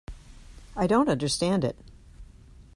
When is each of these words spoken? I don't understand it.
I 0.75 0.87
don't 0.87 1.09
understand 1.09 1.63
it. 1.63 1.77